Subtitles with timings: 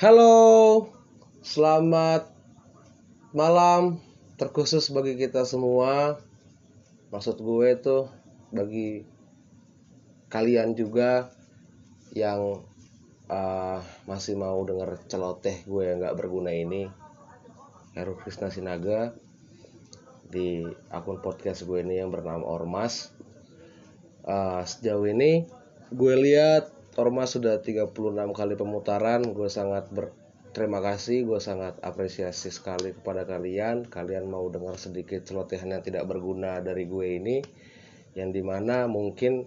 [0.00, 0.88] Halo,
[1.44, 2.32] selamat
[3.36, 4.00] malam
[4.40, 6.16] terkhusus bagi kita semua.
[7.12, 8.08] Maksud gue tuh
[8.48, 9.04] bagi
[10.32, 11.28] kalian juga
[12.16, 12.64] yang
[13.28, 16.88] uh, masih mau denger celoteh gue yang gak berguna ini.
[17.92, 19.12] Heru Krisna Sinaga
[20.24, 23.12] di akun podcast gue ini yang bernama Ormas.
[24.24, 25.44] Uh, sejauh ini
[25.92, 27.94] gue lihat Ormas sudah 36
[28.34, 29.22] kali pemutaran.
[29.30, 33.86] Gue sangat berterima kasih gue sangat apresiasi sekali kepada kalian.
[33.86, 37.38] Kalian mau dengar sedikit celotehan yang tidak berguna dari gue ini
[38.18, 39.46] yang di mana mungkin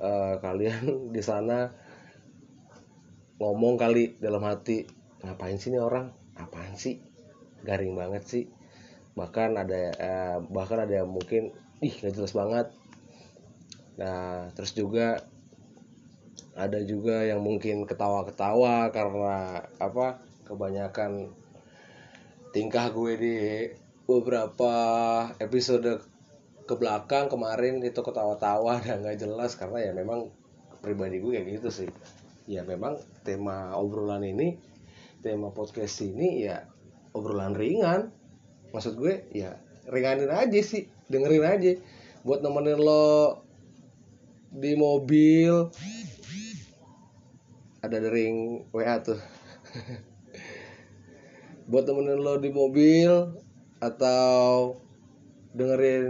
[0.00, 1.68] uh, kalian di sana
[3.36, 4.88] ngomong kali dalam hati
[5.20, 6.16] ngapain sih ini orang?
[6.40, 6.96] Apaan sih?
[7.60, 8.44] Garing banget sih.
[9.20, 11.52] Bahkan ada uh, bahkan ada yang mungkin
[11.84, 12.72] ih gak jelas banget.
[14.00, 15.28] Nah terus juga
[16.54, 21.30] ada juga yang mungkin ketawa-ketawa karena apa kebanyakan
[22.50, 23.36] tingkah gue di
[24.10, 24.74] beberapa
[25.38, 26.02] episode
[26.66, 30.30] ke belakang kemarin itu ketawa-tawa dan nggak jelas karena ya memang
[30.82, 31.90] pribadi gue kayak gitu sih.
[32.50, 34.58] Ya memang tema obrolan ini
[35.22, 36.66] tema podcast ini ya
[37.14, 38.10] obrolan ringan.
[38.74, 39.54] Maksud gue ya
[39.86, 41.72] ringanin aja sih dengerin aja.
[42.26, 43.42] Buat nemenin lo
[44.50, 45.70] di mobil
[47.80, 49.16] ada dering WA tuh.
[51.70, 53.08] Buat temenin lo di mobil
[53.80, 54.76] atau
[55.50, 56.06] dengerin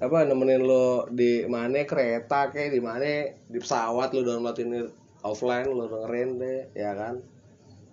[0.00, 4.80] apa nemenin lo di mana kereta kayak di mana di pesawat lo download ini
[5.22, 7.20] offline lo dengerin deh ya kan?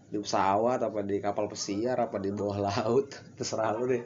[0.10, 4.04] Di pesawat apa di kapal pesiar apa di bawah laut terserah lo deh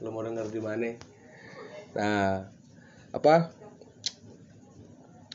[0.00, 0.96] lo mau denger di mana.
[1.92, 2.48] Nah
[3.12, 3.52] apa?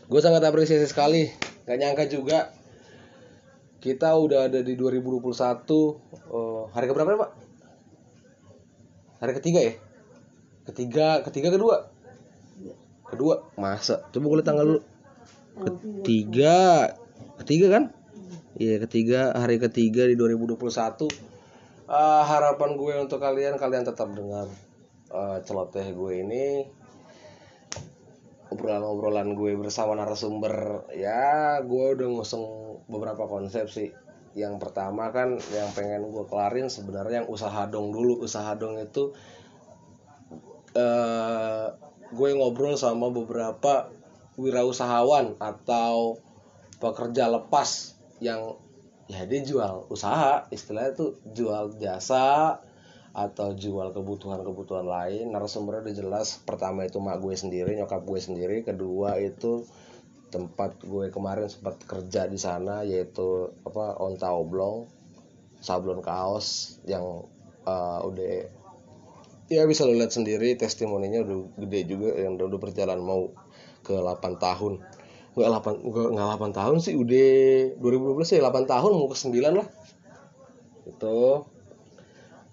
[0.10, 1.32] Gue sangat apresiasi sekali.
[1.64, 2.52] Gak nyangka juga
[3.82, 7.32] kita udah ada di 2021 uh, eh, hari keberapa ya pak?
[9.26, 9.74] Hari ketiga ya?
[10.70, 11.90] Ketiga ketiga kedua?
[13.10, 14.06] Kedua masa?
[14.14, 14.82] Coba gue lihat tanggal dulu.
[15.66, 16.58] Ketiga
[17.42, 17.84] ketiga kan?
[18.62, 21.10] Iya ketiga hari ketiga di 2021 uh,
[21.90, 24.46] eh, harapan gue untuk kalian kalian tetap dengar
[25.10, 26.70] uh, celoteh gue ini
[28.52, 32.46] obrolan-obrolan gue bersama narasumber ya gue udah ngusung
[32.92, 33.90] beberapa konsep sih.
[34.32, 38.24] Yang pertama kan yang pengen gue kelarin sebenarnya yang usaha dong dulu.
[38.24, 39.16] Usaha dong itu
[40.76, 41.68] uh,
[42.12, 43.92] gue ngobrol sama beberapa
[44.36, 46.20] wirausahawan atau
[46.80, 48.60] pekerja lepas yang
[49.12, 52.60] ya dia jual usaha istilahnya tuh jual jasa
[53.12, 56.40] atau jual kebutuhan-kebutuhan lain narasumbernya udah jelas.
[56.44, 58.64] Pertama itu mak gue sendiri nyokap gue sendiri.
[58.64, 59.68] Kedua itu
[60.32, 64.88] tempat gue kemarin sempat kerja di sana yaitu apa onta oblong
[65.60, 67.28] sablon kaos yang
[67.68, 68.48] uh, udah
[69.52, 73.36] ya bisa lo lihat sendiri testimoninya udah gede juga yang udah, udah berjalan mau
[73.84, 74.80] ke 8 tahun.
[75.36, 77.30] Nggak 8 nggak, nggak 8 tahun sih udah
[77.84, 79.68] 2012 sih 8 tahun mau ke 9 lah.
[80.88, 81.46] Itu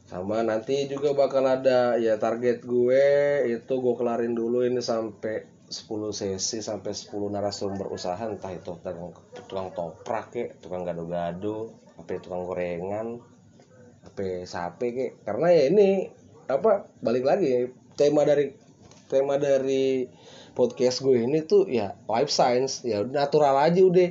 [0.08, 3.04] sama nanti juga bakal ada ya target gue
[3.44, 5.84] itu gue kelarin dulu ini sampai 10
[6.16, 9.12] sesi sampai 10 narasumber usaha entah itu tukang,
[9.44, 13.20] tukang toprak ke tukang gado-gado apa tukang gorengan
[14.08, 15.06] apa sape ke.
[15.28, 16.08] Karena ya ini
[16.48, 18.56] apa balik lagi tema dari
[19.12, 20.08] tema dari
[20.56, 24.10] podcast gue ini tuh ya life science ya natural aja udah.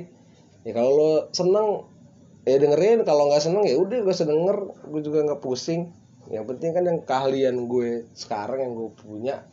[0.62, 1.90] Ya kalau lo seneng
[2.46, 5.90] ya dengerin kalau nggak seneng ya udah gue sedenger gue juga nggak pusing.
[6.28, 9.46] Yang penting kan yang keahlian gue sekarang yang gue punya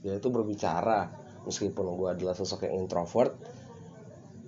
[0.00, 1.12] yaitu berbicara.
[1.42, 3.34] Meskipun gue adalah sosok yang introvert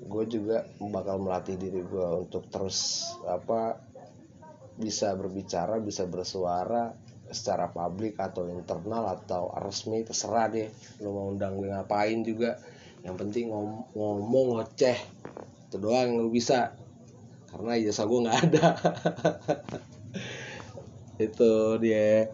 [0.04, 3.80] gue juga bakal melatih diri gue untuk terus apa
[4.76, 6.92] bisa berbicara bisa bersuara
[7.30, 10.68] secara publik atau internal atau resmi terserah deh
[11.00, 12.60] lo mau undang gue ngapain juga.
[13.00, 14.98] Yang penting ngom ngomong ngoceh.
[15.68, 16.76] Itu doang lo bisa
[17.54, 18.66] karena jasa gue nggak ada.
[21.30, 22.28] Itu dia.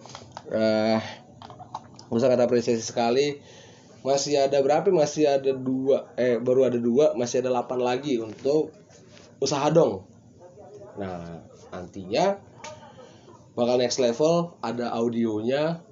[0.50, 0.98] Uh,
[2.10, 3.38] gue sangat apresiasi sekali
[4.00, 4.88] masih ada berapa?
[4.88, 8.72] Masih ada dua eh baru ada dua masih ada delapan lagi untuk
[9.38, 10.08] usaha dong.
[10.96, 12.40] Nah nantinya
[13.52, 15.84] bakal next level ada audionya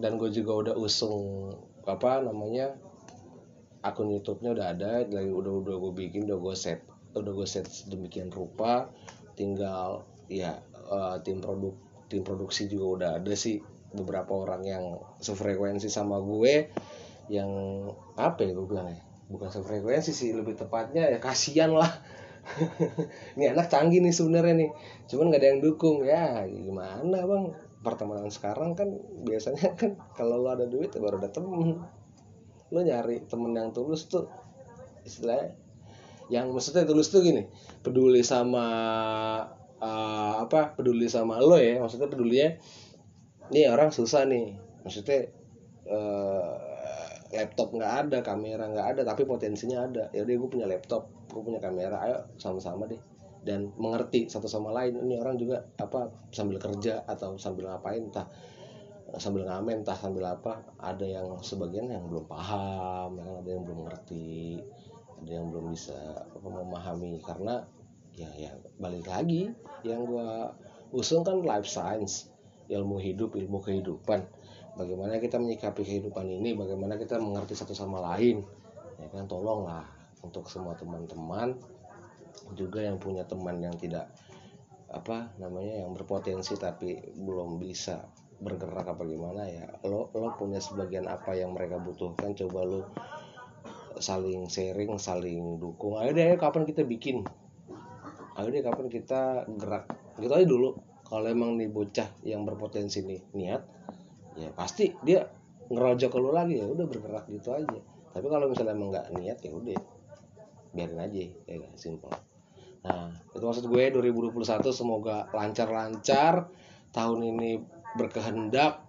[0.00, 1.52] dan gue juga udah usung
[1.84, 2.74] apa namanya
[3.84, 6.80] akun YouTube-nya udah ada lagi udah udah gue bikin udah gue set
[7.14, 8.90] udah gue set demikian rupa
[9.38, 11.74] tinggal ya uh, tim produk
[12.08, 13.60] tim produksi juga udah ada sih.
[13.94, 14.84] Beberapa orang yang
[15.22, 16.74] sefrekuensi sama gue
[17.30, 17.50] yang
[18.18, 18.98] apa ya gue bilang ya
[19.30, 21.90] bukan sefrekuensi sih lebih tepatnya ya kasihan lah.
[23.38, 24.70] Ini anak canggih nih sebenarnya nih.
[25.08, 26.04] Cuman nggak ada yang dukung.
[26.04, 27.44] Ya gimana bang?
[27.80, 31.80] Pertemanan sekarang kan biasanya kan kalau lo ada duit ya baru ada temen.
[32.74, 34.26] Lo nyari temen yang tulus tuh
[35.06, 35.63] istilahnya
[36.32, 37.44] yang maksudnya tulus tuh gini
[37.84, 38.66] peduli sama
[39.80, 41.80] uh, apa peduli sama lo ya.
[41.80, 42.56] Maksudnya pedulinya
[43.52, 44.56] nih orang susah nih.
[44.84, 45.28] Maksudnya
[45.88, 46.56] uh,
[47.34, 50.08] laptop nggak ada kamera nggak ada tapi potensinya ada.
[50.16, 53.00] Ya udah gue punya laptop gue punya kamera ayo sama-sama deh.
[53.44, 58.24] Dan mengerti satu sama lain ini orang juga apa sambil kerja atau sambil ngapain entah
[59.20, 64.58] sambil ngamen entah sambil apa ada yang sebagian yang belum paham ada yang belum ngerti
[65.22, 65.96] ada yang belum bisa
[66.40, 67.20] memahami.
[67.20, 67.62] Karena
[68.14, 69.50] ya ya balik lagi
[69.82, 70.54] yang gua
[70.94, 72.30] usung kan life science
[72.70, 74.24] ilmu hidup ilmu kehidupan.
[74.74, 78.42] Bagaimana kita menyikapi kehidupan ini bagaimana kita mengerti satu sama lain
[78.98, 79.26] ya kan?
[79.30, 79.86] Tolonglah
[80.24, 81.54] untuk semua teman-teman
[82.56, 84.10] juga yang punya teman yang tidak
[84.94, 88.06] apa namanya yang berpotensi tapi belum bisa
[88.38, 92.80] bergerak apa gimana ya lo lo punya sebagian apa yang mereka butuhkan coba lo
[93.98, 95.98] saling sharing saling dukung.
[96.00, 97.22] Ayo deh kapan kita bikin?
[98.34, 99.90] Ayo deh kapan kita gerak?
[100.18, 100.74] Gitu aja dulu.
[101.04, 103.62] Kalau emang nih bocah yang berpotensi nih niat
[104.34, 105.30] ya pasti dia
[105.70, 106.58] ngerojok ke lu lagi.
[106.58, 107.78] Ya udah bergerak gitu aja.
[108.14, 109.78] Tapi kalau misalnya emang nggak niat ya udah.
[110.74, 112.10] Biarin aja ya gak simpel.
[112.82, 114.42] Nah itu maksud gue 2021
[114.74, 116.50] semoga lancar-lancar.
[116.90, 117.58] Tahun ini
[117.94, 118.82] berkehendak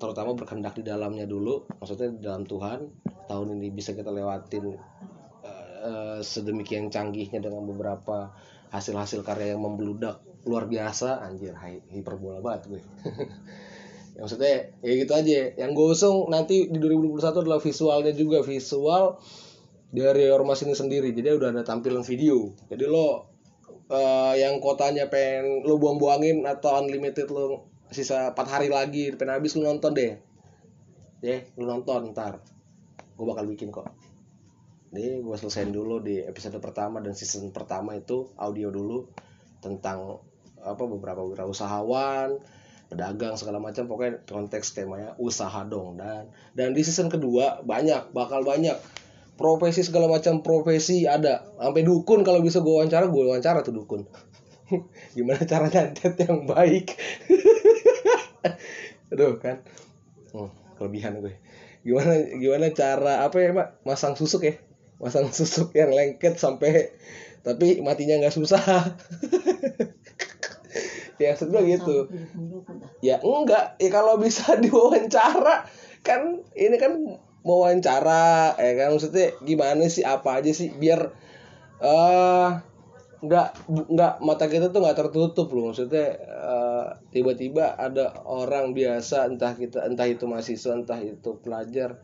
[0.00, 1.68] terutama berkehendak di dalamnya dulu.
[1.76, 2.88] Maksudnya di dalam Tuhan
[3.26, 4.76] tahun ini bisa kita lewatin
[5.84, 8.32] uh, sedemikian canggihnya dengan beberapa
[8.72, 10.18] hasil-hasil karya yang membludak.
[10.44, 11.56] Luar biasa anjir
[11.92, 12.82] hiperbola banget gue.
[14.14, 15.58] Ya, maksudnya ya gitu aja.
[15.58, 18.46] Yang gue usung nanti di 2021 adalah visualnya juga.
[18.46, 19.18] Visual
[19.90, 21.10] dari ormas ini sendiri.
[21.10, 22.54] Jadi udah ada tampilan video.
[22.70, 23.34] Jadi lo
[23.90, 29.58] uh, yang kotanya pengen lo buang-buangin atau unlimited lo sisa 4 hari lagi pengen habis
[29.58, 30.14] lo nonton deh.
[31.18, 32.53] Ya lo nonton ntar
[33.14, 33.86] gue bakal bikin kok.
[34.94, 39.10] Ini gue selesaiin dulu di episode pertama dan season pertama itu audio dulu
[39.58, 40.22] tentang
[40.62, 42.38] apa beberapa wirausahawan
[42.90, 43.90] pedagang segala macam.
[43.90, 45.98] Pokoknya konteks temanya usaha dong.
[45.98, 48.78] Dan dan di season kedua banyak bakal banyak.
[49.34, 51.42] Profesi segala macam profesi ada.
[51.58, 54.06] Sampai dukun kalau bisa gue wawancara gue wawancara tuh dukun.
[55.18, 56.94] Gimana cara nyantet yang baik?
[59.10, 59.58] Aduh kan?
[60.30, 61.34] Hmm, kelebihan gue
[61.84, 64.54] gimana gimana cara apa ya pak masang susuk ya?
[64.98, 66.96] Masang susuk yang lengket sampai
[67.44, 68.62] tapi matinya nggak susah.
[71.14, 72.10] Ya maksud gitu.
[72.98, 73.78] ya enggak.
[73.78, 75.66] Ya kalau bisa diwawancara
[76.02, 76.98] kan ini kan
[77.46, 78.88] mau wawancara ya kan?
[78.98, 80.74] Maksudnya gimana sih apa aja sih?
[80.74, 81.14] Biar
[81.78, 82.58] eh uh,
[83.24, 85.70] nggak nggak mata kita tuh nggak tertutup loh.
[85.70, 86.63] Maksudnya uh,
[87.12, 92.00] tiba-tiba ada orang biasa entah kita entah itu mahasiswa entah itu pelajar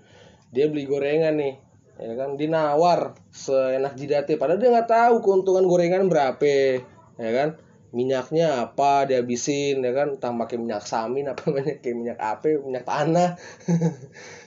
[0.51, 1.55] dia beli gorengan nih
[2.01, 2.35] ya kan?
[2.41, 6.81] Dinawar seenak jidatnya padahal dia nggak tahu keuntungan gorengan berapa
[7.21, 7.61] ya kan?
[7.91, 10.17] Minyaknya apa dihabisin ya kan?
[10.17, 13.37] Tambah pakai minyak samin apa banyak kayak minyak api minyak tanah.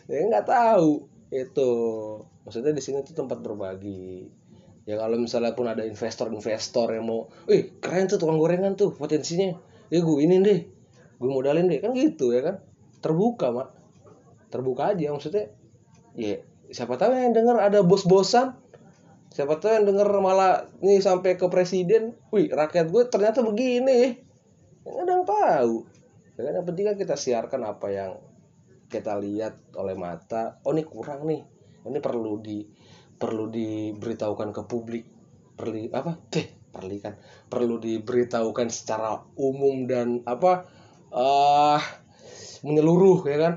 [0.04, 1.72] Ya nggak tahu itu.
[2.44, 4.28] Maksudnya di sini tuh tempat berbagi.
[4.84, 9.56] Ya kalau misalnya pun ada investor-investor yang mau, eh keren tuh tukang gorengan tuh potensinya,
[9.94, 10.60] ya gue ini deh,
[11.22, 12.56] gue modalin deh kan gitu ya kan,
[13.06, 13.70] terbuka mak,
[14.50, 15.54] terbuka aja maksudnya,
[16.18, 16.42] ya
[16.74, 18.58] siapa tahu yang denger ada bos-bosan.
[19.34, 22.14] Siapa tahu yang denger malah nih sampai ke presiden.
[22.30, 24.22] Wih rakyat gue ternyata begini.
[24.86, 25.76] Yang ada yang tahu.
[26.38, 28.12] Ya kan yang penting kan kita siarkan apa yang
[28.90, 30.62] kita lihat oleh mata.
[30.66, 31.42] Oh ini kurang nih.
[31.82, 32.62] Ini perlu di
[33.18, 35.06] perlu diberitahukan ke publik.
[35.58, 36.14] Perlu apa?
[36.38, 37.14] Eh perlu kan.
[37.48, 40.66] Perlu diberitahukan secara umum dan apa
[41.14, 41.80] uh,
[42.66, 43.54] menyeluruh ya kan?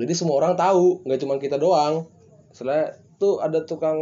[0.00, 2.08] Jadi semua orang tahu nggak cuma kita doang.
[2.50, 4.00] Setelah tuh ada tukang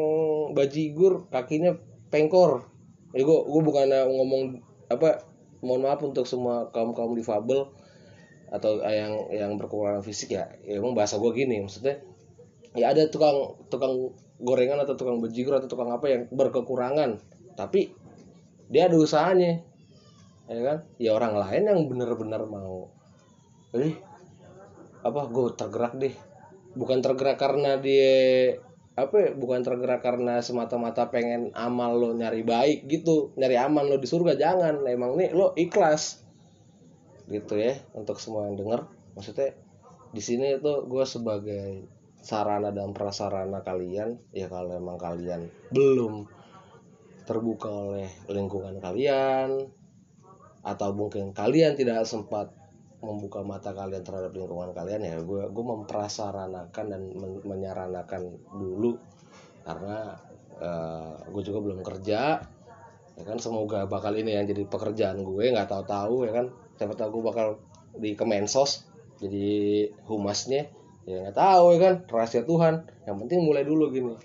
[0.55, 1.75] bajigur kakinya
[2.09, 2.71] pengkor.
[3.11, 5.27] Ya gue gue bukan ngomong apa
[5.61, 7.67] mohon maaf untuk semua kaum kaum difabel
[8.49, 12.01] atau yang yang berkekurangan fisik ya, ya emang bahasa gue gini maksudnya
[12.73, 17.21] ya ada tukang tukang gorengan atau tukang bajigur atau tukang apa yang berkekurangan
[17.59, 17.91] tapi
[18.71, 19.67] dia ada usahanya.
[20.47, 20.79] Ya kan?
[21.03, 22.95] Ya orang lain yang benar-benar mau
[23.75, 23.99] eh
[25.03, 26.15] apa gue tergerak deh.
[26.79, 28.55] Bukan tergerak karena dia
[28.95, 33.99] apa ya, bukan tergerak karena semata-mata pengen amal lo nyari baik gitu nyari aman lo
[33.99, 34.87] di surga jangan.
[34.87, 36.23] Emang nih lo ikhlas.
[37.27, 38.87] Gitu ya untuk semua yang denger.
[39.19, 39.59] Maksudnya
[40.15, 46.27] di sini itu gue sebagai sarana dan prasarana kalian ya kalau emang kalian belum
[47.29, 49.69] terbuka oleh lingkungan kalian
[50.65, 52.49] atau mungkin kalian tidak sempat
[52.99, 58.23] membuka mata kalian terhadap lingkungan kalian ya gue gue memprasaranakan dan men menyaranakan
[58.57, 58.97] dulu.
[59.63, 60.17] Karena
[60.59, 62.41] uh, gue juga belum kerja
[63.19, 66.47] ya kan semoga bakal ini yang jadi pekerjaan gue nggak tahu-tahu ya kan
[66.79, 67.47] siapa tahu gue bakal
[67.99, 68.87] di Kemensos
[69.19, 70.71] jadi humasnya
[71.05, 72.89] ya nggak tahu ya kan rahasia Tuhan.
[73.05, 74.17] Yang penting mulai dulu gini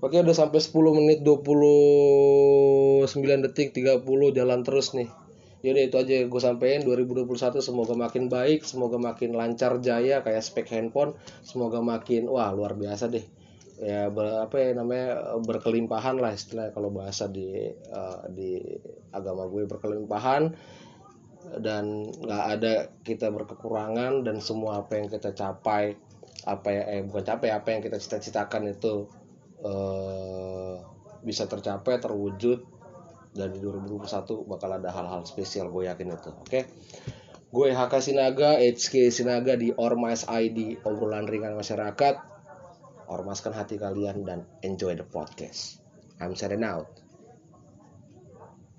[0.00, 3.04] Oke udah sampai 10 menit 29
[3.44, 4.00] detik 30
[4.32, 5.12] jalan terus nih.
[5.60, 6.80] Yaudah itu aja gue sampein.
[6.88, 11.12] 2021 semoga makin baik Semoga makin lancar jaya kayak spek handphone.
[11.44, 13.20] Semoga makin wah luar biasa deh.
[13.76, 18.56] Ya ber, apa ya namanya berkelimpahan lah istilah kalau bahasa di uh, di
[19.12, 20.56] agama gue berkelimpahan.
[21.60, 25.92] Dan nggak ada kita berkekurangan dan semua apa yang kita capai
[26.48, 29.04] apa ya eh bukan capai apa yang kita cita-citakan itu
[29.64, 30.74] uh,
[31.24, 32.64] bisa tercapai terwujud
[33.30, 36.46] dan di 2021 bakal ada hal-hal spesial gue yakin itu oke?
[36.48, 36.64] Okay?
[37.50, 42.30] gue HK Sinaga HK Sinaga di Ormas ID obrolan ringan masyarakat.
[43.10, 45.82] Ormaskan hati kalian dan enjoy the podcast.
[46.22, 46.99] I'm signing out